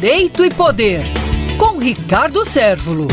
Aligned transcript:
Direito 0.00 0.44
e 0.44 0.48
Poder, 0.48 1.00
com 1.58 1.76
Ricardo 1.76 2.44
Sérvulo. 2.44 3.08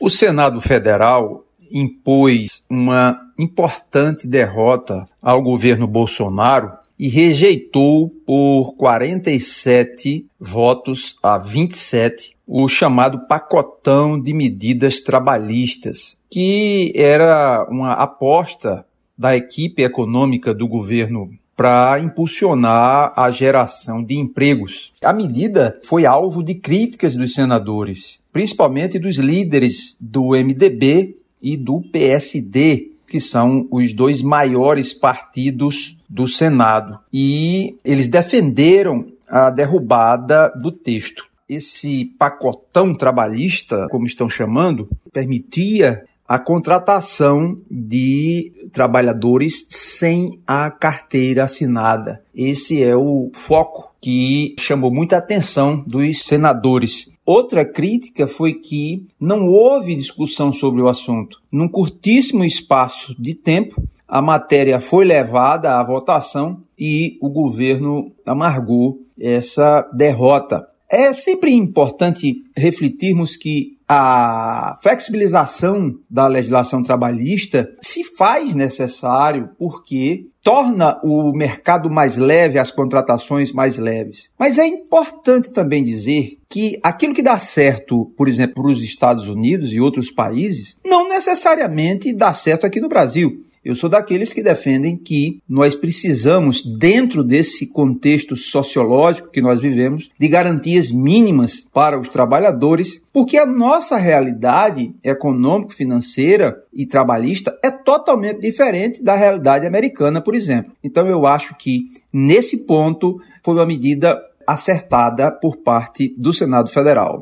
O 0.00 0.10
Senado 0.10 0.60
Federal 0.60 1.44
impôs 1.70 2.64
uma 2.68 3.16
importante 3.38 4.26
derrota 4.26 5.06
ao 5.22 5.40
governo 5.40 5.86
Bolsonaro 5.86 6.72
e 6.98 7.08
rejeitou 7.08 8.10
por 8.26 8.74
47 8.74 10.26
votos 10.40 11.16
a 11.22 11.38
27 11.38 12.36
o 12.44 12.68
chamado 12.68 13.28
pacotão 13.28 14.20
de 14.20 14.34
medidas 14.34 14.98
trabalhistas, 14.98 16.18
que 16.28 16.92
era 16.96 17.64
uma 17.70 17.92
aposta 17.92 18.84
da 19.16 19.36
equipe 19.36 19.84
econômica 19.84 20.52
do 20.52 20.66
governo 20.66 21.30
para 21.60 22.00
impulsionar 22.00 23.12
a 23.14 23.30
geração 23.30 24.02
de 24.02 24.16
empregos. 24.16 24.94
A 25.04 25.12
medida 25.12 25.78
foi 25.84 26.06
alvo 26.06 26.42
de 26.42 26.54
críticas 26.54 27.14
dos 27.14 27.34
senadores, 27.34 28.22
principalmente 28.32 28.98
dos 28.98 29.16
líderes 29.16 29.94
do 30.00 30.30
MDB 30.30 31.18
e 31.38 31.58
do 31.58 31.82
PSD, 31.82 32.92
que 33.06 33.20
são 33.20 33.68
os 33.70 33.92
dois 33.92 34.22
maiores 34.22 34.94
partidos 34.94 35.98
do 36.08 36.26
Senado. 36.26 36.98
E 37.12 37.76
eles 37.84 38.08
defenderam 38.08 39.08
a 39.28 39.50
derrubada 39.50 40.50
do 40.56 40.72
texto. 40.72 41.28
Esse 41.46 42.06
pacotão 42.18 42.94
trabalhista, 42.94 43.86
como 43.90 44.06
estão 44.06 44.30
chamando, 44.30 44.88
permitia 45.12 46.06
a 46.30 46.38
contratação 46.38 47.58
de 47.68 48.52
trabalhadores 48.72 49.66
sem 49.68 50.40
a 50.46 50.70
carteira 50.70 51.42
assinada. 51.42 52.22
Esse 52.32 52.80
é 52.80 52.94
o 52.94 53.32
foco 53.34 53.92
que 54.00 54.54
chamou 54.56 54.92
muita 54.92 55.16
atenção 55.16 55.82
dos 55.84 56.22
senadores. 56.22 57.10
Outra 57.26 57.64
crítica 57.64 58.28
foi 58.28 58.54
que 58.54 59.08
não 59.18 59.48
houve 59.48 59.96
discussão 59.96 60.52
sobre 60.52 60.80
o 60.80 60.86
assunto. 60.86 61.42
Num 61.50 61.68
curtíssimo 61.68 62.44
espaço 62.44 63.12
de 63.20 63.34
tempo, 63.34 63.82
a 64.06 64.22
matéria 64.22 64.78
foi 64.78 65.04
levada 65.04 65.80
à 65.80 65.82
votação 65.82 66.62
e 66.78 67.18
o 67.20 67.28
governo 67.28 68.12
amargou 68.24 69.00
essa 69.18 69.82
derrota. 69.92 70.64
É 70.88 71.12
sempre 71.12 71.52
importante 71.52 72.44
refletirmos 72.56 73.36
que 73.36 73.79
a 73.92 74.76
flexibilização 74.80 75.96
da 76.08 76.28
legislação 76.28 76.80
trabalhista 76.80 77.74
se 77.82 78.04
faz 78.04 78.54
necessário 78.54 79.50
porque 79.58 80.28
torna 80.40 81.00
o 81.02 81.32
mercado 81.32 81.90
mais 81.90 82.16
leve, 82.16 82.60
as 82.60 82.70
contratações 82.70 83.52
mais 83.52 83.78
leves. 83.78 84.30
Mas 84.38 84.58
é 84.58 84.66
importante 84.66 85.50
também 85.50 85.82
dizer 85.82 86.38
que 86.48 86.78
aquilo 86.84 87.12
que 87.12 87.20
dá 87.20 87.36
certo, 87.36 88.06
por 88.16 88.28
exemplo, 88.28 88.62
para 88.62 88.70
os 88.70 88.80
Estados 88.80 89.26
Unidos 89.26 89.72
e 89.72 89.80
outros 89.80 90.08
países, 90.08 90.76
não 90.86 91.08
necessariamente 91.08 92.12
dá 92.12 92.32
certo 92.32 92.66
aqui 92.66 92.80
no 92.80 92.88
Brasil. 92.88 93.42
Eu 93.62 93.74
sou 93.74 93.90
daqueles 93.90 94.32
que 94.32 94.42
defendem 94.42 94.96
que 94.96 95.42
nós 95.46 95.74
precisamos, 95.74 96.64
dentro 96.64 97.22
desse 97.22 97.66
contexto 97.66 98.34
sociológico 98.34 99.30
que 99.30 99.42
nós 99.42 99.60
vivemos, 99.60 100.10
de 100.18 100.28
garantias 100.28 100.90
mínimas 100.90 101.60
para 101.72 102.00
os 102.00 102.08
trabalhadores, 102.08 103.02
porque 103.12 103.36
a 103.36 103.44
nossa 103.44 103.98
realidade 103.98 104.94
econômico-financeira 105.04 106.56
e 106.72 106.86
trabalhista 106.86 107.58
é 107.62 107.70
totalmente 107.70 108.40
diferente 108.40 109.02
da 109.02 109.14
realidade 109.14 109.66
americana, 109.66 110.22
por 110.22 110.34
exemplo. 110.34 110.72
Então 110.82 111.06
eu 111.06 111.26
acho 111.26 111.54
que 111.56 111.82
nesse 112.10 112.66
ponto 112.66 113.20
foi 113.42 113.54
uma 113.54 113.66
medida 113.66 114.18
acertada 114.46 115.30
por 115.30 115.58
parte 115.58 116.14
do 116.16 116.32
Senado 116.32 116.70
Federal. 116.70 117.18